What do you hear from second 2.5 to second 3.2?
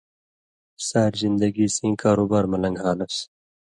مہ لن٘گھالس